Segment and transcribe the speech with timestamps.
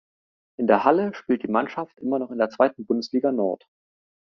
[0.57, 3.67] In der Halle spielt die Mannschaft immer noch in der Zweiten Bundesliga Nord.